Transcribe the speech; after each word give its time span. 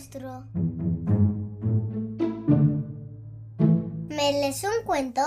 monstruo. 0.00 0.46
¿Me 4.08 4.32
lees 4.32 4.64
un 4.64 4.82
cuento? 4.86 5.20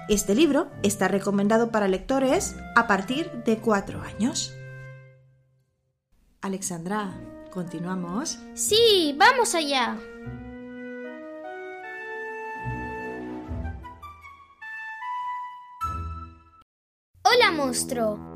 Este 0.08 0.36
libro 0.36 0.70
está 0.84 1.08
recomendado 1.08 1.72
para 1.72 1.88
lectores 1.88 2.56
a 2.76 2.86
partir 2.86 3.32
de 3.44 3.58
cuatro 3.58 4.02
años. 4.02 4.54
Alexandra, 6.42 7.20
¿continuamos? 7.52 8.38
Sí, 8.54 9.16
vamos 9.18 9.56
allá. 9.56 9.98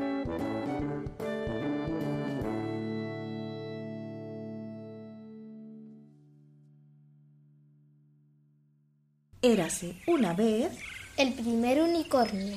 Érase 9.44 9.94
una 10.06 10.32
vez. 10.32 10.72
El 11.18 11.34
primer 11.34 11.78
unicornio. 11.82 12.56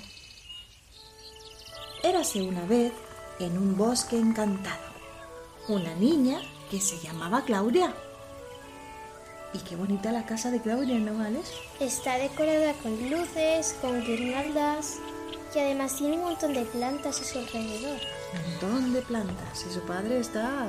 Érase 2.01 2.41
una 2.41 2.63
vez 2.63 2.93
en 3.41 3.57
un 3.57 3.75
bosque 3.75 4.17
encantado. 4.17 4.87
Una 5.67 5.93
niña 5.95 6.39
que 6.71 6.79
se 6.79 6.97
llamaba 6.99 7.43
Claudia. 7.43 7.93
Y 9.53 9.59
qué 9.67 9.75
bonita 9.75 10.13
la 10.13 10.25
casa 10.25 10.49
de 10.49 10.61
Claudia, 10.61 10.97
¿no, 10.97 11.21
Alex? 11.21 11.51
Está 11.81 12.19
decorada 12.19 12.71
con 12.81 12.93
luces, 13.09 13.75
con 13.81 14.01
guirnaldas 14.05 14.95
y 15.53 15.59
además 15.59 15.97
tiene 15.97 16.15
un 16.15 16.23
montón 16.23 16.53
de 16.53 16.63
plantas 16.63 17.19
a 17.19 17.23
su 17.25 17.39
alrededor. 17.39 17.99
Un 18.33 18.51
montón 18.51 18.93
de 18.93 19.01
plantas. 19.01 19.65
Y 19.69 19.73
su 19.73 19.81
padre 19.81 20.19
está 20.19 20.67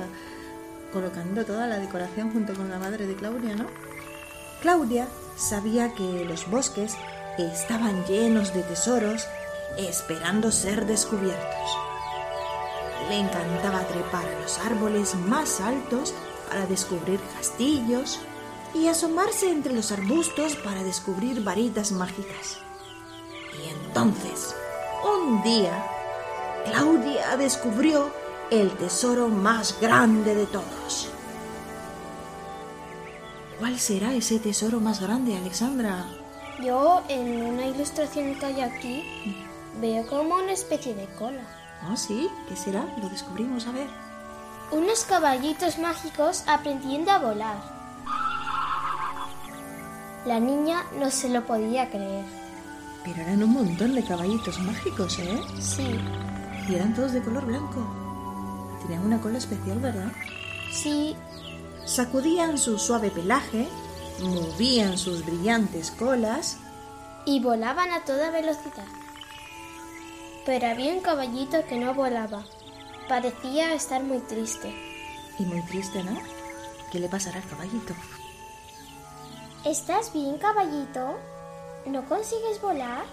colocando 0.92 1.44
toda 1.44 1.68
la 1.68 1.78
decoración 1.78 2.32
junto 2.32 2.54
con 2.54 2.68
la 2.70 2.80
madre 2.80 3.06
de 3.06 3.14
Claudia, 3.14 3.54
¿no? 3.54 3.66
Claudia 4.60 5.06
sabía 5.38 5.94
que 5.94 6.24
los 6.24 6.50
bosques 6.50 6.96
estaban 7.38 8.04
llenos 8.06 8.52
de 8.52 8.62
tesoros 8.62 9.26
esperando 9.76 10.50
ser 10.50 10.86
descubiertos. 10.86 11.78
Le 13.08 13.18
encantaba 13.20 13.86
trepar 13.86 14.26
a 14.26 14.40
los 14.40 14.58
árboles 14.58 15.14
más 15.14 15.60
altos 15.60 16.12
para 16.48 16.66
descubrir 16.66 17.20
castillos 17.36 18.18
y 18.74 18.88
asomarse 18.88 19.50
entre 19.50 19.72
los 19.72 19.92
arbustos 19.92 20.56
para 20.56 20.82
descubrir 20.82 21.42
varitas 21.42 21.92
mágicas. 21.92 22.58
Y 23.62 23.70
entonces, 23.70 24.54
un 25.04 25.42
día, 25.42 25.86
Claudia 26.66 27.36
descubrió 27.36 28.10
el 28.50 28.70
tesoro 28.72 29.28
más 29.28 29.80
grande 29.80 30.34
de 30.34 30.46
todos. 30.46 31.10
¿Cuál 33.58 33.78
será 33.78 34.14
ese 34.14 34.38
tesoro 34.38 34.80
más 34.80 35.00
grande, 35.00 35.36
Alexandra? 35.36 36.06
Yo 36.64 37.02
en 37.08 37.42
una 37.42 37.66
ilustración 37.66 38.34
que 38.38 38.46
hay 38.46 38.60
aquí 38.60 39.04
veo 39.80 40.06
como 40.06 40.36
una 40.36 40.52
especie 40.52 40.94
de 40.94 41.06
cola. 41.18 41.42
¿Ah, 41.82 41.96
sí? 41.96 42.28
¿Qué 42.48 42.56
será? 42.56 42.86
Lo 43.00 43.08
descubrimos, 43.08 43.66
a 43.66 43.72
ver. 43.72 43.88
Unos 44.70 45.04
caballitos 45.04 45.78
mágicos 45.78 46.44
aprendiendo 46.46 47.10
a 47.10 47.18
volar. 47.18 47.56
La 50.26 50.40
niña 50.40 50.84
no 50.98 51.10
se 51.10 51.28
lo 51.28 51.44
podía 51.46 51.88
creer. 51.88 52.24
Pero 53.04 53.22
eran 53.22 53.42
un 53.42 53.52
montón 53.52 53.94
de 53.94 54.04
caballitos 54.04 54.58
mágicos, 54.60 55.18
¿eh? 55.20 55.40
Sí, 55.60 55.98
Y 56.68 56.74
eran 56.74 56.92
todos 56.94 57.12
de 57.12 57.22
color 57.22 57.46
blanco. 57.46 57.80
Tenían 58.82 59.04
una 59.06 59.20
cola 59.20 59.38
especial, 59.38 59.78
¿verdad? 59.80 60.12
sí, 60.70 61.16
Sacudían 61.88 62.58
su 62.58 62.78
suave 62.78 63.10
pelaje, 63.10 63.66
movían 64.20 64.98
sus 64.98 65.24
brillantes 65.24 65.90
colas 65.90 66.58
y 67.24 67.40
volaban 67.40 67.90
a 67.92 68.04
toda 68.04 68.30
velocidad. 68.30 68.84
Pero 70.44 70.66
había 70.68 70.92
un 70.92 71.00
caballito 71.00 71.64
que 71.66 71.78
no 71.78 71.94
volaba. 71.94 72.44
Parecía 73.08 73.72
estar 73.72 74.02
muy 74.02 74.18
triste. 74.20 74.70
y 75.38 75.44
muy 75.44 75.62
triste, 75.62 76.04
¿no? 76.04 76.20
¿Qué 76.92 76.98
le 76.98 77.08
pasará 77.08 77.38
al 77.38 77.48
caballito? 77.48 77.94
¿Estás 79.64 80.12
bien, 80.12 80.36
caballito? 80.36 81.16
¿No 81.86 82.06
consigues 82.06 82.60
volar? 82.60 83.04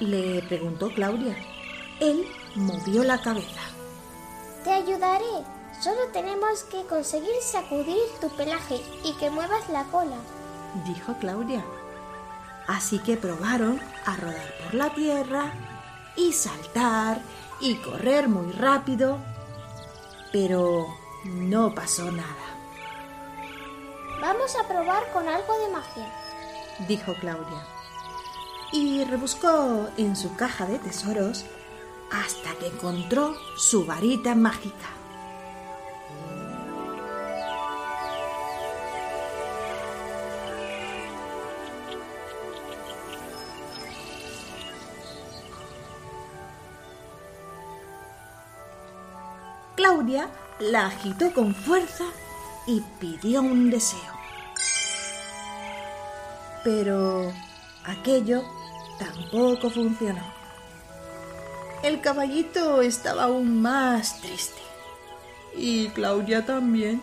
Le 0.00 0.42
preguntó 0.44 0.88
Claudia. 0.94 1.36
Él 2.00 2.24
movió 2.54 3.04
la 3.04 3.20
cabeza. 3.20 3.60
Te 4.64 4.70
ayudaré. 4.70 5.44
Solo 5.82 5.98
tenemos 6.12 6.62
que 6.62 6.86
conseguir 6.86 7.34
sacudir 7.42 7.98
tu 8.20 8.28
pelaje 8.36 8.80
y 9.02 9.14
que 9.14 9.30
muevas 9.30 9.68
la 9.68 9.82
cola. 9.84 10.16
dijo 10.86 11.16
Claudia. 11.18 11.64
Así 12.68 13.00
que 13.00 13.16
probaron 13.16 13.80
a 14.06 14.16
rodar 14.16 14.54
por 14.62 14.74
la 14.74 14.94
tierra 14.94 15.52
y 16.14 16.32
saltar 16.32 17.20
y 17.58 17.74
correr 17.78 18.28
muy 18.28 18.52
rápido. 18.52 19.18
Pero 20.30 20.86
no 21.24 21.74
pasó 21.74 22.12
nada. 22.12 22.46
Vamos 24.20 24.54
a 24.54 24.68
probar 24.68 25.10
con 25.12 25.26
algo 25.26 25.58
de 25.58 25.72
magia, 25.72 26.08
dijo 26.86 27.12
Claudia. 27.18 27.66
Y 28.70 29.02
rebuscó 29.02 29.88
en 29.96 30.14
su 30.14 30.36
caja 30.36 30.64
de 30.66 30.78
tesoros 30.78 31.44
hasta 32.12 32.54
que 32.60 32.68
encontró 32.68 33.34
su 33.56 33.84
varita 33.84 34.36
mágica. 34.36 35.01
Claudia 50.02 50.30
la 50.58 50.86
agitó 50.86 51.32
con 51.32 51.54
fuerza 51.54 52.04
y 52.66 52.82
pidió 52.98 53.40
un 53.40 53.70
deseo. 53.70 54.00
Pero 56.64 57.32
aquello 57.84 58.42
tampoco 58.98 59.70
funcionó. 59.70 60.22
El 61.84 62.00
caballito 62.00 62.82
estaba 62.82 63.24
aún 63.24 63.62
más 63.62 64.20
triste. 64.20 64.60
Y 65.56 65.86
Claudia 65.90 66.44
también. 66.44 67.00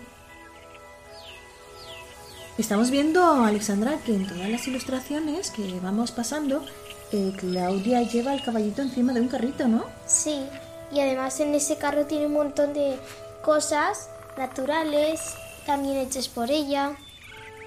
Estamos 2.57 2.91
viendo, 2.91 3.45
Alexandra, 3.45 3.97
que 4.05 4.13
en 4.13 4.27
todas 4.27 4.49
las 4.49 4.67
ilustraciones 4.67 5.51
que 5.51 5.79
vamos 5.81 6.11
pasando, 6.11 6.65
eh, 7.13 7.31
Claudia 7.37 8.01
lleva 8.01 8.33
el 8.33 8.43
caballito 8.43 8.81
encima 8.81 9.13
de 9.13 9.21
un 9.21 9.29
carrito, 9.29 9.69
¿no? 9.69 9.85
Sí, 10.05 10.43
y 10.91 10.99
además 10.99 11.39
en 11.39 11.53
ese 11.53 11.77
carro 11.77 12.05
tiene 12.05 12.27
un 12.27 12.33
montón 12.33 12.73
de 12.73 12.99
cosas 13.43 14.09
naturales, 14.37 15.35
también 15.65 15.97
hechas 15.97 16.27
por 16.27 16.49
ella. 16.49 16.95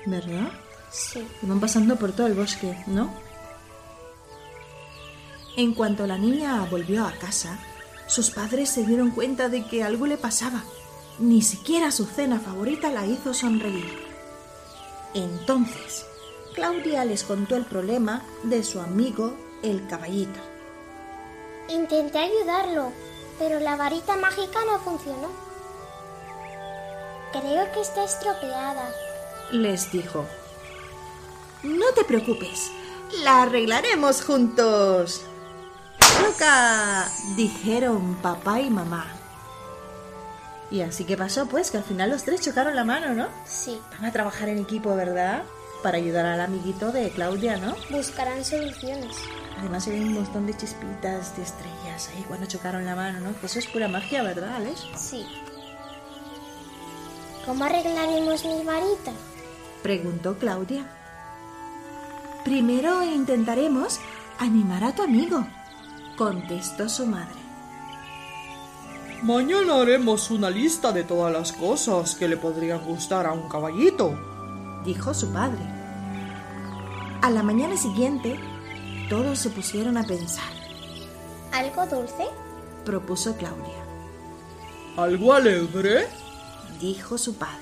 ¿Verdad? 0.06 0.50
Sí. 0.90 1.26
Y 1.42 1.46
van 1.46 1.60
pasando 1.60 1.96
por 1.96 2.12
todo 2.12 2.26
el 2.26 2.34
bosque, 2.34 2.76
¿no? 2.86 3.12
En 5.56 5.74
cuanto 5.74 6.06
la 6.06 6.19
niña 6.19 6.66
volvió 6.70 7.06
a 7.06 7.12
casa, 7.12 7.58
sus 8.06 8.30
padres 8.30 8.70
se 8.70 8.84
dieron 8.84 9.10
cuenta 9.10 9.48
de 9.48 9.64
que 9.64 9.82
algo 9.82 10.06
le 10.06 10.16
pasaba. 10.16 10.64
Ni 11.19 11.42
siquiera 11.42 11.90
su 11.90 12.06
cena 12.06 12.40
favorita 12.40 12.90
la 12.90 13.06
hizo 13.06 13.34
sonreír. 13.34 14.02
Entonces, 15.14 16.06
Claudia 16.54 17.04
les 17.04 17.22
contó 17.22 17.56
el 17.56 17.66
problema 17.66 18.22
de 18.44 18.64
su 18.64 18.80
amigo 18.80 19.34
el 19.62 19.86
caballito. 19.86 20.40
Intenté 21.69 22.19
ayudarlo, 22.19 22.92
pero 23.38 23.61
la 23.61 23.76
varita 23.76 24.17
mágica 24.17 24.61
no 24.64 24.79
funcionó. 24.81 25.29
Creo 27.32 27.73
que 27.73 27.81
está 27.81 28.05
estropeada. 28.05 28.90
Les 29.50 29.90
dijo. 29.90 30.26
No 31.62 31.93
te 31.94 32.05
preocupes, 32.05 32.70
la 33.23 33.43
arreglaremos 33.43 34.23
juntos. 34.23 35.23
¡Choca! 35.99 37.08
dijeron 37.37 38.17
papá 38.17 38.61
y 38.61 38.70
mamá. 38.70 39.06
Y 40.70 40.81
así 40.81 41.05
que 41.05 41.17
pasó, 41.17 41.46
pues, 41.46 41.70
que 41.70 41.76
al 41.76 41.84
final 41.84 42.11
los 42.11 42.25
tres 42.25 42.40
chocaron 42.40 42.75
la 42.75 42.84
mano, 42.84 43.12
¿no? 43.12 43.29
Sí. 43.44 43.81
Van 43.93 44.06
a 44.06 44.12
trabajar 44.12 44.49
en 44.49 44.58
equipo, 44.58 44.94
¿verdad? 44.96 45.43
Para 45.82 45.99
ayudar 45.99 46.26
al 46.26 46.40
amiguito 46.40 46.93
de 46.93 47.11
Claudia, 47.11 47.56
¿no? 47.56 47.75
Buscarán 47.90 48.44
soluciones. 48.44 49.17
Además 49.58 49.87
ven 49.87 50.02
un 50.02 50.14
montón 50.14 50.46
de 50.46 50.56
chispitas 50.56 51.37
de 51.37 51.43
estrellas 51.43 52.08
ahí 52.14 52.25
cuando 52.29 52.46
chocaron 52.46 52.84
la 52.84 52.94
mano, 52.94 53.20
¿no? 53.20 53.34
Eso 53.43 53.58
es 53.58 53.67
pura 53.67 53.88
magia, 53.88 54.23
¿verdad, 54.23 54.56
Alex? 54.56 54.87
Sí. 54.96 55.26
¿Cómo 57.44 57.64
arreglaremos 57.64 58.44
mi 58.44 58.64
varita? 58.64 59.12
Preguntó 59.82 60.38
Claudia. 60.38 60.87
Primero 62.44 63.02
intentaremos 63.02 63.99
animar 64.38 64.84
a 64.84 64.93
tu 64.93 65.02
amigo, 65.02 65.46
contestó 66.17 66.88
su 66.88 67.06
madre. 67.06 67.40
Mañana 69.23 69.81
haremos 69.81 70.31
una 70.31 70.50
lista 70.50 70.90
de 70.90 71.05
todas 71.05 71.32
las 71.32 71.52
cosas 71.52 72.17
que 72.17 72.26
le 72.26 72.37
podrían 72.37 72.84
gustar 72.84 73.26
a 73.26 73.32
un 73.32 73.49
caballito, 73.49 74.31
dijo 74.84 75.14
su 75.14 75.32
padre. 75.32 75.64
A 77.23 77.31
la 77.31 77.43
mañana 77.43 77.76
siguiente, 77.76 78.38
todos 79.08 79.38
se 79.38 79.50
pusieron 79.50 79.96
a 79.96 80.05
pensar, 80.05 80.50
¿Algo 81.52 81.87
dulce? 81.87 82.26
propuso 82.84 83.37
Claudia. 83.37 83.82
¿Algo 84.96 85.32
alegre? 85.32 86.08
dijo 86.81 87.17
su 87.19 87.37
padre. 87.37 87.58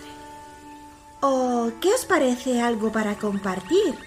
¿O 1.20 1.70
qué 1.80 1.92
os 1.92 2.04
parece 2.06 2.62
algo 2.62 2.90
para 2.92 3.16
compartir? 3.16 3.98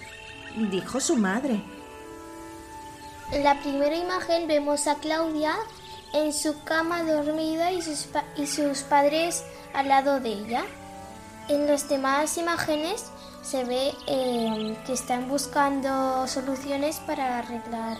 dijo 0.70 1.00
su 1.00 1.16
madre. 1.16 1.62
En 3.30 3.42
la 3.44 3.60
primera 3.60 3.96
imagen 3.96 4.46
vemos 4.48 4.86
a 4.86 4.96
Claudia 4.96 5.54
en 6.12 6.32
su 6.32 6.62
cama 6.64 7.02
dormida 7.02 7.72
y 7.72 7.82
sus, 7.82 8.04
pa- 8.04 8.24
y 8.36 8.46
sus 8.46 8.80
padres 8.82 9.44
al 9.74 9.88
lado 9.88 10.20
de 10.20 10.32
ella. 10.32 10.64
En 11.48 11.66
las 11.66 11.88
demás 11.88 12.36
imágenes 12.38 13.06
se 13.42 13.64
ve 13.64 13.92
eh, 14.06 14.78
que 14.86 14.92
están 14.92 15.28
buscando 15.28 16.26
soluciones 16.26 16.96
para 17.00 17.38
arreglar, 17.38 17.98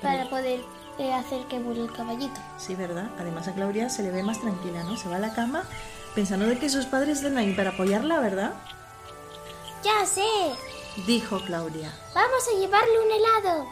para 0.00 0.28
poder 0.30 0.60
eh, 0.98 1.12
hacer 1.12 1.46
que 1.48 1.58
vuele 1.58 1.82
el 1.82 1.92
caballito. 1.92 2.40
Sí, 2.58 2.74
¿verdad? 2.74 3.10
Además 3.18 3.46
a 3.48 3.52
Claudia 3.52 3.90
se 3.90 4.02
le 4.02 4.10
ve 4.10 4.22
más 4.22 4.40
tranquila, 4.40 4.82
¿no? 4.84 4.96
Se 4.96 5.08
va 5.08 5.16
a 5.16 5.18
la 5.20 5.34
cama 5.34 5.64
pensando 6.14 6.46
de 6.46 6.58
que 6.58 6.70
sus 6.70 6.86
padres 6.86 7.18
estén 7.18 7.36
ahí 7.36 7.52
para 7.54 7.70
apoyarla, 7.70 8.20
¿verdad? 8.20 8.52
Ya 9.84 10.06
sé. 10.06 10.22
Dijo 11.06 11.38
Claudia. 11.44 11.92
Vamos 12.14 12.48
a 12.48 12.58
llevarle 12.58 13.00
un 13.04 13.12
helado. 13.12 13.66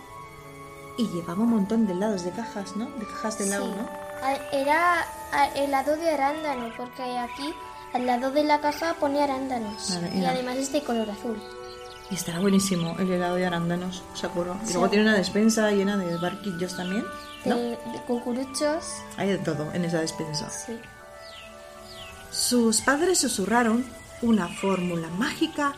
Y 0.99 1.09
llevaba 1.09 1.41
un 1.41 1.51
montón 1.51 1.87
de 1.87 1.95
helados 1.95 2.23
de 2.23 2.31
cajas, 2.33 2.77
¿no? 2.77 2.85
De 2.99 3.07
cajas 3.07 3.39
de 3.39 3.47
helado, 3.47 3.65
Sí. 3.65 3.71
¿no? 3.79 3.89
Ah, 4.23 4.37
Era 4.53 5.07
ah, 5.33 5.49
helado 5.57 5.97
de 5.97 6.11
arándano, 6.11 6.71
porque 6.77 7.03
aquí 7.19 7.55
al 7.95 8.07
lado 8.07 8.31
de 8.31 8.45
la 8.45 8.61
caja 8.61 8.95
pone 9.01 9.23
arándanos. 9.23 9.95
Vale, 9.95 10.11
y 10.15 10.21
era- 10.21 10.31
además 10.33 10.57
es 10.57 10.73
de 10.73 10.83
color 10.83 11.09
azul. 11.11 11.41
Y 12.11 12.15
estará 12.17 12.39
buenísimo 12.41 12.95
el 12.99 13.11
helado 13.11 13.37
de 13.37 13.47
arándanos, 13.47 14.03
seguro. 14.13 14.57
Y 14.63 14.67
Sí. 14.67 14.73
luego 14.75 14.91
tiene 14.91 15.07
una 15.07 15.17
despensa 15.17 15.71
llena 15.71 15.97
de 15.97 16.17
barquillos 16.19 16.77
también, 16.77 17.05
De, 17.45 17.51
¿no? 17.51 17.57
de 17.57 17.79
cucuruchos. 18.07 18.85
Hay 19.17 19.29
de 19.29 19.39
todo 19.39 19.73
en 19.73 19.87
esa 19.87 20.01
despensa. 20.01 20.51
Sí. 20.51 20.79
Sus 22.31 22.83
padres 22.83 23.21
susurraron 23.21 23.87
una 24.23 24.49
fórmula 24.49 25.09
mágica 25.17 25.73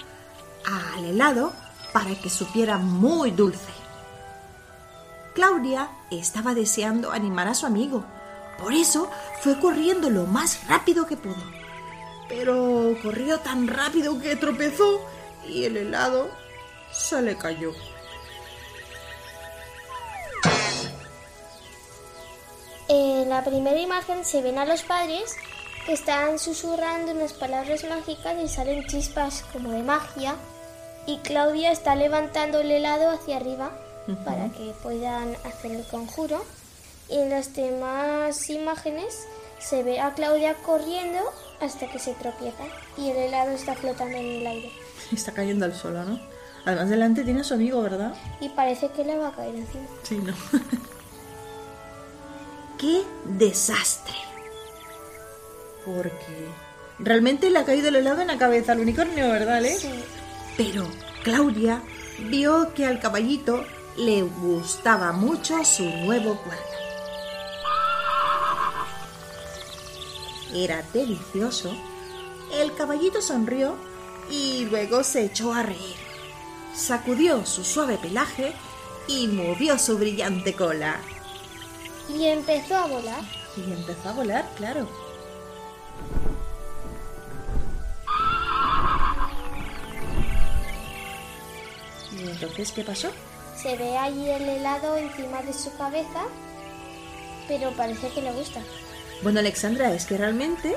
al 0.96 1.04
helado 1.04 1.52
para 1.92 2.14
que 2.20 2.28
supiera 2.30 2.78
muy 2.78 3.30
dulce. 3.30 3.70
Claudia 5.35 5.90
estaba 6.11 6.54
deseando 6.54 7.12
animar 7.12 7.46
a 7.46 7.54
su 7.54 7.66
amigo, 7.66 8.04
por 8.58 8.73
eso 8.73 9.11
fue 9.42 9.58
corriendo 9.61 10.08
lo 10.11 10.25
más 10.25 10.66
rápido 10.66 11.06
que 11.06 11.16
pudo. 11.16 11.37
Pero 12.28 12.97
corrió 13.02 13.38
tan 13.40 13.68
rápido 13.68 14.21
que 14.21 14.37
tropezó 14.37 15.00
y 15.47 15.64
el 15.64 15.76
helado 15.76 16.28
se 16.92 17.23
le 17.23 17.37
cayó. 17.37 17.73
En 22.88 23.28
la 23.28 23.42
primera 23.45 23.80
imagen 23.80 24.25
se 24.25 24.42
ven 24.42 24.59
a 24.59 24.64
los 24.64 24.83
padres 24.83 25.37
que 25.87 25.92
están 25.92 26.38
susurrando 26.38 27.12
unas 27.12 27.33
palabras 27.33 27.85
mágicas 27.88 28.37
y 28.42 28.49
salen 28.49 28.87
chispas 28.87 29.45
como 29.52 29.71
de 29.71 29.83
magia. 29.83 30.35
Y 31.06 31.18
Claudia 31.18 31.71
está 31.71 31.95
levantando 31.95 32.61
el 32.61 32.71
helado 32.71 33.11
hacia 33.11 33.37
arriba 33.37 33.71
para 34.25 34.49
que 34.50 34.73
puedan 34.83 35.37
hacer 35.45 35.73
el 35.73 35.87
conjuro. 35.87 36.45
Y 37.09 37.18
en 37.18 37.30
las 37.30 37.54
demás 37.54 38.50
imágenes 38.50 39.26
se 39.59 39.83
ve 39.83 40.00
a 40.00 40.14
Claudia 40.14 40.54
corriendo 40.54 41.21
hasta 41.60 41.90
que 41.90 41.98
se 41.98 42.14
tropieza 42.14 42.64
y 42.96 43.10
el 43.10 43.16
helado 43.16 43.52
está 43.52 43.75
flotando 43.75 44.16
en 44.16 44.26
el 44.26 44.46
aire. 44.46 44.72
Está 45.12 45.32
cayendo 45.32 45.64
al 45.64 45.75
suelo, 45.75 46.04
¿no? 46.04 46.18
Además 46.64 46.90
delante 46.90 47.22
tiene 47.22 47.40
a 47.40 47.44
su 47.44 47.54
amigo, 47.54 47.80
¿verdad? 47.80 48.12
Y 48.40 48.48
parece 48.48 48.88
que 48.88 49.04
le 49.04 49.16
va 49.16 49.28
a 49.28 49.32
caer 49.32 49.54
encima. 49.54 49.86
Sí, 50.02 50.16
no. 50.16 50.34
¡Qué 52.78 53.04
desastre! 53.25 54.14
Porque 55.84 56.48
realmente 56.98 57.50
le 57.50 57.60
ha 57.60 57.64
caído 57.64 57.88
el 57.88 57.96
helado 57.96 58.20
en 58.20 58.26
la 58.26 58.38
cabeza 58.38 58.72
al 58.72 58.80
unicornio, 58.80 59.30
¿verdad, 59.30 59.58
Alex? 59.58 59.80
Sí. 59.80 60.04
Pero 60.56 60.88
Claudia 61.22 61.82
vio 62.30 62.75
que 62.75 62.84
al 62.84 62.98
caballito 62.98 63.64
le 63.96 64.22
gustaba 64.22 65.12
mucho 65.12 65.64
su 65.64 65.84
nuevo 65.84 66.36
cuerpo. 66.42 66.86
era 70.64 70.82
delicioso, 70.92 71.75
el 72.52 72.75
caballito 72.75 73.20
sonrió 73.20 73.76
y 74.30 74.66
luego 74.66 75.02
se 75.04 75.25
echó 75.25 75.52
a 75.52 75.62
reír. 75.62 75.96
Sacudió 76.75 77.44
su 77.46 77.64
suave 77.64 77.98
pelaje 77.98 78.52
y 79.08 79.28
movió 79.28 79.78
su 79.78 79.98
brillante 79.98 80.54
cola. 80.54 81.00
Y 82.08 82.25
empezó 82.25 82.76
a 82.76 82.86
volar. 82.86 83.22
Y 83.56 83.72
empezó 83.72 84.08
a 84.10 84.12
volar, 84.12 84.48
claro. 84.56 84.86
¿Y 92.12 92.28
entonces 92.28 92.72
qué 92.72 92.84
pasó? 92.84 93.10
Se 93.56 93.76
ve 93.76 93.96
allí 93.96 94.28
el 94.30 94.48
helado 94.48 94.96
encima 94.96 95.42
de 95.42 95.52
su 95.52 95.75
cabeza, 95.76 96.25
pero 97.48 97.72
parece 97.72 98.10
que 98.10 98.22
le 98.22 98.32
gusta. 98.32 98.60
Bueno, 99.23 99.40
Alexandra, 99.40 99.92
es 99.92 100.06
que 100.06 100.16
realmente 100.16 100.76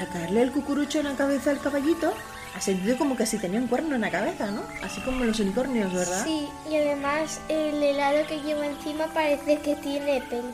al 0.00 0.08
caerle 0.08 0.42
el 0.42 0.52
cucurucho 0.52 0.98
en 0.98 1.06
la 1.06 1.16
cabeza 1.16 1.50
al 1.50 1.60
caballito, 1.60 2.12
ha 2.56 2.60
sentido 2.60 2.96
como 2.98 3.16
que 3.16 3.26
si 3.26 3.38
tenía 3.38 3.60
un 3.60 3.68
cuerno 3.68 3.94
en 3.94 4.00
la 4.00 4.10
cabeza, 4.10 4.50
¿no? 4.50 4.62
Así 4.82 5.00
como 5.02 5.24
los 5.24 5.38
unicornios, 5.40 5.92
¿verdad? 5.92 6.24
Sí, 6.24 6.48
y 6.70 6.76
además 6.76 7.40
el 7.48 7.82
helado 7.82 8.26
que 8.26 8.40
lleva 8.40 8.66
encima 8.66 9.06
parece 9.12 9.58
que 9.60 9.76
tiene 9.76 10.22
pelo. 10.22 10.48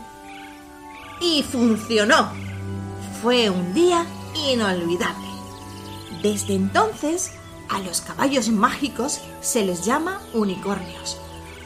Y 1.20 1.42
funcionó. 1.44 2.32
Fue 3.22 3.48
un 3.48 3.72
día 3.72 4.04
inolvidable. 4.50 5.26
Desde 6.22 6.54
entonces, 6.54 7.32
a 7.68 7.78
los 7.80 8.00
caballos 8.00 8.48
mágicos 8.48 9.20
se 9.40 9.64
les 9.64 9.84
llama 9.84 10.20
unicornios, 10.34 11.18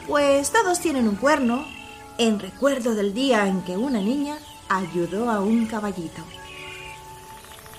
pues 0.07 0.51
todos 0.51 0.79
tienen 0.79 1.07
un 1.07 1.15
cuerno 1.15 1.65
en 2.17 2.39
recuerdo 2.39 2.95
del 2.95 3.13
día 3.13 3.47
en 3.47 3.61
que 3.61 3.77
una 3.77 3.99
niña 3.99 4.37
ayudó 4.75 5.29
a 5.29 5.39
un 5.41 5.65
caballito. 5.65 6.21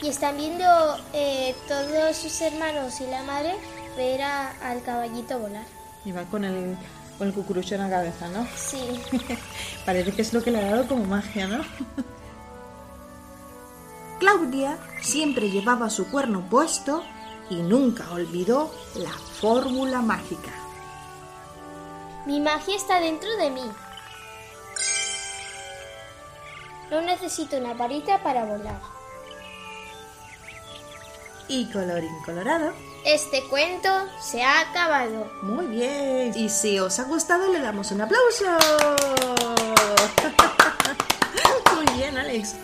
Y 0.00 0.08
están 0.08 0.37
viendo 0.37 0.64
eh, 1.12 1.54
todos 1.68 2.16
sus 2.16 2.40
hermanos 2.40 3.00
y 3.00 3.06
la 3.06 3.22
madre 3.22 3.54
ver 3.96 4.22
a- 4.22 4.50
al 4.68 4.82
caballito 4.82 5.38
volar. 5.38 5.64
Y 6.04 6.11
va 6.12 6.25
con 6.25 6.44
el, 6.44 6.76
con 7.18 7.28
el 7.28 7.34
cucurucho 7.34 7.76
en 7.76 7.82
la 7.82 7.90
cabeza, 7.90 8.28
¿no? 8.28 8.46
Sí, 8.56 9.00
Parece 9.87 10.12
que 10.12 10.22
es 10.22 10.32
lo 10.32 10.42
que 10.42 10.50
le 10.50 10.58
ha 10.61 10.70
dado 10.70 10.87
como 10.88 11.04
magia, 11.04 11.46
¿no? 11.46 11.62
Claudia 14.18 14.78
siempre 15.00 15.50
llevaba 15.50 15.90
su 15.90 16.08
cuerno 16.11 16.46
puesto 16.49 17.02
y 17.50 17.56
nunca 17.56 18.11
olvidó 18.12 18.72
la 18.94 19.11
fórmula 19.11 20.00
mágica. 20.00 20.50
mi 22.26 22.40
magia 22.40 22.76
está 22.76 23.00
dentro 23.00 23.28
de 23.37 23.50
mí. 23.50 23.62
No 26.92 27.00
necesito 27.00 27.56
una 27.56 27.72
varita 27.72 28.22
para 28.22 28.44
volar. 28.44 28.78
Y 31.49 31.64
colorín 31.72 32.12
colorado. 32.22 32.75
Este 33.06 33.42
cuento 33.49 33.88
se 34.20 34.42
ha 34.42 34.61
acabado. 34.61 35.32
Muy 35.40 35.68
bien. 35.68 36.34
Y 36.37 36.50
si 36.50 36.78
os 36.78 36.99
ha 36.99 37.04
gustado, 37.04 37.50
le 37.50 37.61
damos 37.61 37.92
un 37.92 38.02
aplauso. 38.02 38.44
Muy 41.75 41.87
bien, 41.96 42.18
Alex. 42.18 42.56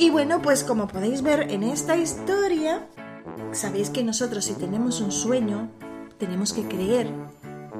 Y 0.00 0.08
bueno, 0.08 0.40
pues 0.40 0.64
como 0.64 0.88
podéis 0.88 1.20
ver 1.20 1.50
en 1.50 1.62
esta 1.62 1.94
historia, 1.94 2.86
sabéis 3.52 3.90
que 3.90 4.02
nosotros 4.02 4.46
si 4.46 4.54
tenemos 4.54 5.02
un 5.02 5.12
sueño, 5.12 5.68
tenemos 6.16 6.54
que 6.54 6.62
creer 6.62 7.06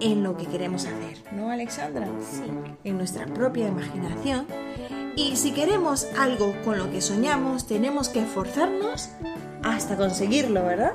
en 0.01 0.23
lo 0.23 0.37
que 0.37 0.45
queremos 0.45 0.85
hacer, 0.85 1.17
¿no, 1.33 1.49
Alexandra? 1.49 2.07
Sí. 2.31 2.43
En 2.85 2.99
nuestra 2.99 3.25
propia 3.25 3.69
imaginación. 3.69 4.47
Y 5.17 5.37
si 5.37 5.53
queremos 5.53 6.09
algo 6.19 6.55
con 6.63 6.77
lo 6.77 6.91
que 6.91 7.01
soñamos, 7.01 7.67
tenemos 7.67 8.11
que 8.11 8.21
esforzarnos 8.21 9.09
hasta 9.63 9.97
conseguirlo, 9.97 10.63
¿verdad? 10.63 10.93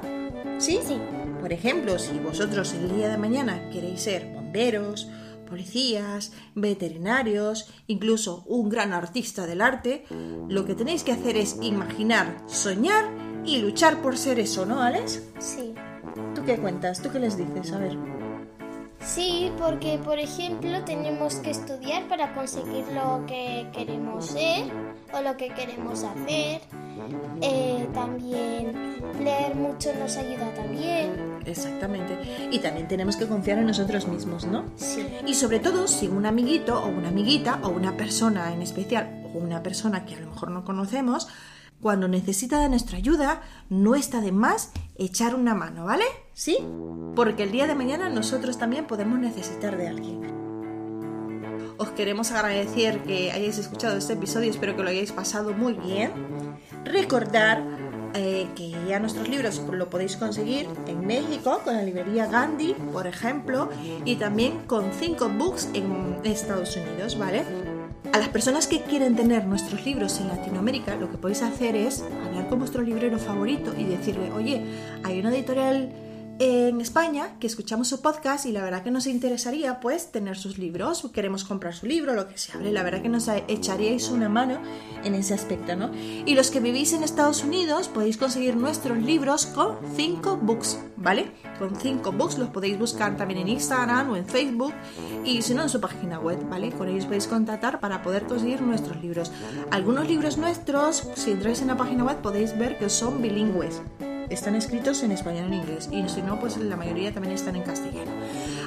¿Sí? 0.59 0.79
Sí. 0.85 0.99
Por 1.41 1.51
ejemplo, 1.51 1.97
si 1.97 2.19
vosotros 2.19 2.71
el 2.73 2.95
día 2.95 3.09
de 3.09 3.17
mañana 3.17 3.67
queréis 3.71 4.03
ser 4.03 4.31
bomberos, 4.31 5.09
policías, 5.45 6.33
veterinarios, 6.55 7.71
incluso 7.87 8.43
un 8.47 8.69
gran 8.69 8.93
artista 8.93 9.45
del 9.45 9.61
arte, 9.61 10.05
lo 10.49 10.65
que 10.65 10.75
tenéis 10.75 11.03
que 11.03 11.11
hacer 11.11 11.37
es 11.37 11.57
imaginar, 11.61 12.37
soñar 12.47 13.05
y 13.45 13.59
luchar 13.59 14.01
por 14.01 14.17
ser 14.17 14.39
eso, 14.39 14.65
¿no, 14.65 14.81
Alex? 14.81 15.21
Sí. 15.39 15.73
¿Tú 16.33 16.43
qué 16.45 16.57
cuentas? 16.57 17.01
¿Tú 17.01 17.11
qué 17.11 17.19
les 17.19 17.37
dices? 17.37 17.71
A 17.71 17.79
ver. 17.79 18.14
Sí, 19.05 19.51
porque 19.57 19.99
por 20.03 20.17
ejemplo 20.17 20.83
tenemos 20.83 21.35
que 21.35 21.51
estudiar 21.51 22.07
para 22.07 22.33
conseguir 22.33 22.85
lo 22.91 23.23
que 23.27 23.67
queremos 23.71 24.25
ser 24.25 24.65
o 25.13 25.21
lo 25.21 25.37
que 25.37 25.49
queremos 25.49 26.03
hacer. 26.03 26.61
Eh, 27.41 27.87
también 27.93 28.95
leer 29.23 29.55
mucho 29.55 29.93
nos 29.99 30.17
ayuda 30.17 30.51
también. 30.55 31.39
Exactamente. 31.45 32.17
Y 32.49 32.59
también 32.59 32.87
tenemos 32.87 33.15
que 33.15 33.27
confiar 33.27 33.59
en 33.59 33.67
nosotros 33.67 34.07
mismos, 34.07 34.45
¿no? 34.45 34.65
Sí. 34.75 35.05
Y 35.27 35.35
sobre 35.35 35.59
todo 35.59 35.87
si 35.87 36.07
un 36.07 36.25
amiguito 36.25 36.81
o 36.81 36.87
una 36.87 37.09
amiguita 37.09 37.59
o 37.61 37.69
una 37.69 37.95
persona 37.95 38.51
en 38.53 38.63
especial 38.63 39.23
o 39.33 39.37
una 39.37 39.61
persona 39.61 40.05
que 40.05 40.15
a 40.15 40.19
lo 40.19 40.31
mejor 40.31 40.49
no 40.49 40.65
conocemos, 40.65 41.27
cuando 41.85 42.07
necesita 42.07 42.59
de 42.61 42.67
nuestra 42.67 42.97
ayuda, 42.97 43.43
no 43.69 43.93
está 43.93 44.19
de 44.19 44.31
más 44.31 44.71
echar 44.97 45.35
una 45.35 45.53
mano, 45.53 45.85
¿vale? 45.85 46.05
¿Sí? 46.33 46.57
Porque 47.15 47.43
el 47.43 47.51
día 47.51 47.67
de 47.67 47.75
mañana 47.75 48.09
nosotros 48.09 48.57
también 48.57 48.87
podemos 48.87 49.19
necesitar 49.19 49.77
de 49.77 49.89
alguien. 49.89 51.75
Os 51.77 51.91
queremos 51.91 52.31
agradecer 52.31 53.03
que 53.03 53.31
hayáis 53.31 53.59
escuchado 53.59 53.97
este 53.97 54.13
episodio, 54.13 54.49
espero 54.49 54.75
que 54.75 54.81
lo 54.81 54.89
hayáis 54.89 55.11
pasado 55.11 55.53
muy 55.53 55.73
bien. 55.73 56.11
Recordar 56.85 57.63
eh, 58.15 58.47
que 58.55 58.71
ya 58.89 58.97
nuestros 58.97 59.29
libros 59.29 59.61
lo 59.71 59.87
podéis 59.87 60.17
conseguir 60.17 60.67
en 60.87 61.05
México 61.05 61.61
con 61.63 61.75
la 61.75 61.83
librería 61.83 62.25
Gandhi, 62.25 62.73
por 62.93 63.05
ejemplo, 63.05 63.69
y 64.05 64.15
también 64.15 64.65
con 64.65 64.91
5 64.91 65.29
books 65.37 65.69
en 65.75 66.17
Estados 66.23 66.77
Unidos, 66.77 67.15
¿vale? 67.19 67.43
A 68.15 68.17
las 68.17 68.29
personas 68.29 68.67
que 68.67 68.79
quieren 68.79 69.17
tener 69.17 69.45
nuestros 69.45 69.85
libros 69.85 70.21
en 70.21 70.29
Latinoamérica, 70.29 70.95
lo 70.95 71.11
que 71.11 71.17
podéis 71.17 71.41
hacer 71.41 71.75
es 71.75 72.01
hablar 72.25 72.47
con 72.47 72.59
vuestro 72.59 72.81
librero 72.81 73.19
favorito 73.19 73.73
y 73.77 73.83
decirle, 73.83 74.31
oye, 74.31 74.63
hay 75.03 75.19
una 75.19 75.35
editorial 75.35 75.89
en 76.39 76.81
España 76.81 77.29
que 77.39 77.47
escuchamos 77.47 77.87
su 77.87 78.01
podcast 78.01 78.45
y 78.45 78.51
la 78.51 78.61
verdad 78.61 78.83
que 78.83 78.91
nos 78.91 79.07
interesaría 79.07 79.79
pues 79.79 80.11
tener 80.11 80.37
sus 80.37 80.57
libros, 80.57 81.09
queremos 81.13 81.45
comprar 81.45 81.73
su 81.73 81.85
libro, 81.85 82.13
lo 82.13 82.27
que 82.27 82.37
sea, 82.37 82.55
la 82.59 82.83
verdad 82.83 83.01
que 83.01 83.09
nos 83.09 83.27
echaríais 83.27 84.09
una 84.09 84.27
mano 84.27 84.59
en 85.03 85.15
ese 85.15 85.33
aspecto, 85.33 85.75
¿no? 85.75 85.91
Y 85.93 86.35
los 86.35 86.51
que 86.51 86.59
vivís 86.59 86.91
en 86.93 87.03
Estados 87.03 87.43
Unidos 87.43 87.87
podéis 87.87 88.17
conseguir 88.17 88.57
nuestros 88.57 88.97
libros 88.97 89.45
con 89.45 89.77
5 89.95 90.37
books, 90.41 90.79
¿vale? 90.97 91.31
Con 91.57 91.75
5 91.75 92.11
books 92.11 92.37
los 92.37 92.49
podéis 92.49 92.77
buscar 92.77 93.15
también 93.15 93.39
en 93.39 93.47
Instagram 93.47 94.11
o 94.11 94.15
en 94.17 94.25
Facebook 94.25 94.73
y 95.23 95.41
si 95.41 95.53
no 95.53 95.63
en 95.63 95.69
su 95.69 95.79
página 95.79 96.19
web, 96.19 96.39
¿vale? 96.49 96.71
Con 96.71 96.89
ellos 96.89 97.05
podéis 97.05 97.27
contactar 97.27 97.79
para 97.79 98.01
poder 98.01 98.25
conseguir 98.25 98.61
nuestros 98.61 99.01
libros. 99.01 99.31
Algunos 99.71 100.07
libros 100.07 100.37
nuestros, 100.37 101.07
si 101.15 101.31
entráis 101.31 101.61
en 101.61 101.67
la 101.67 101.77
página 101.77 102.03
web 102.03 102.17
podéis 102.21 102.57
ver 102.57 102.77
que 102.77 102.89
son 102.89 103.21
bilingües 103.21 103.81
están 104.29 104.55
escritos 104.55 105.03
en 105.03 105.11
español 105.11 105.45
y 105.45 105.47
en 105.47 105.53
inglés 105.61 105.89
y 105.91 106.07
si 106.09 106.21
no 106.21 106.39
pues 106.39 106.57
la 106.57 106.75
mayoría 106.75 107.13
también 107.13 107.33
están 107.33 107.55
en 107.55 107.63
castellano 107.63 108.11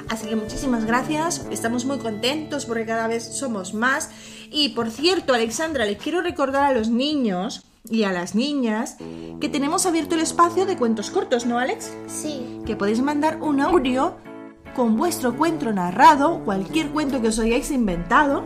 así 0.09 0.27
que 0.27 0.35
muchísimas 0.35 0.85
gracias 0.85 1.45
estamos 1.51 1.85
muy 1.85 1.99
contentos 1.99 2.65
porque 2.65 2.85
cada 2.85 3.07
vez 3.07 3.23
somos 3.23 3.73
más 3.73 4.09
y 4.51 4.69
por 4.69 4.89
cierto 4.91 5.33
Alexandra 5.33 5.85
les 5.85 5.97
quiero 5.97 6.21
recordar 6.21 6.63
a 6.63 6.73
los 6.73 6.89
niños 6.89 7.65
y 7.89 8.03
a 8.03 8.11
las 8.11 8.35
niñas 8.35 8.97
que 9.39 9.49
tenemos 9.49 9.85
abierto 9.85 10.15
el 10.15 10.21
espacio 10.21 10.65
de 10.65 10.77
cuentos 10.77 11.09
cortos 11.09 11.45
¿no 11.45 11.59
Alex? 11.59 11.91
Sí. 12.07 12.59
que 12.65 12.75
podéis 12.75 13.01
mandar 13.01 13.41
un 13.41 13.61
audio 13.61 14.17
con 14.75 14.97
vuestro 14.97 15.35
cuento 15.35 15.71
narrado 15.73 16.43
cualquier 16.45 16.89
cuento 16.89 17.21
que 17.21 17.29
os 17.29 17.39
hayáis 17.39 17.71
inventado 17.71 18.43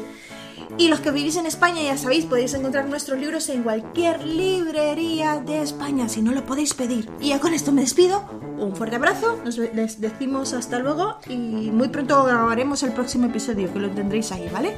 Y 0.78 0.90
los 0.90 1.00
que 1.00 1.12
vivís 1.12 1.38
en 1.38 1.46
España, 1.46 1.82
ya 1.82 1.98
sabéis, 1.98 2.26
podéis 2.26 2.54
encontrar 2.54 2.86
nuestros 2.90 3.18
libros 3.18 3.48
en 3.48 3.64
cualquier 3.64 4.22
librería 4.26 5.38
de 5.38 5.62
España, 5.62 6.10
si 6.10 6.22
no 6.22 6.34
lo 6.34 6.46
podéis 6.46 6.74
pedir. 6.74 7.10
Y 7.22 7.30
ya 7.30 7.40
con 7.40 7.54
esto 7.54 7.72
me 7.72 7.84
despido. 7.84 8.43
Un 8.58 8.76
fuerte 8.76 8.96
abrazo, 8.96 9.40
nos 9.44 9.58
les 9.58 10.00
decimos 10.00 10.54
hasta 10.54 10.80
luego 10.80 11.18
y 11.28 11.36
muy 11.72 11.90
pronto 11.90 12.24
grabaremos 12.24 12.84
el 12.84 12.92
próximo 12.94 13.26
episodio, 13.28 13.72
que 13.74 13.80
lo 13.80 13.90
tendréis 13.92 14.32
ahí, 14.32 14.48
¿vale? 14.54 14.74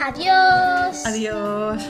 Adiós. 0.00 1.04
Adiós. 1.06 1.82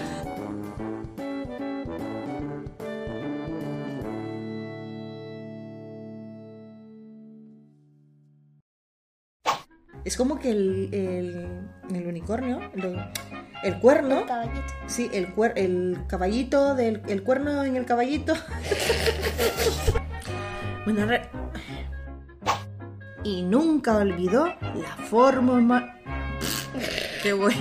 Es 10.05 10.17
como 10.17 10.39
que 10.39 10.51
el, 10.51 10.89
el, 10.93 11.69
el 11.95 12.07
unicornio, 12.07 12.61
el, 12.75 12.97
el 13.65 13.81
cuerno, 13.81 14.25
Caballito. 14.27 14.61
sí, 14.87 15.11
el, 15.13 15.35
cuer- 15.35 15.55
el 15.57 15.99
caballito 16.07 16.75
del 16.77 17.03
el 17.09 17.25
cuerno 17.25 17.65
en 17.65 17.77
el 17.77 17.85
caballito. 17.87 18.35
bueno, 20.87 21.05
re- 21.07 21.29
y 23.25 23.43
nunca 23.43 23.97
olvidó 23.99 24.47
la 24.47 24.97
forma. 25.11 25.61
ma- 25.61 25.95
Qué 27.23 27.33
bueno. 27.35 27.61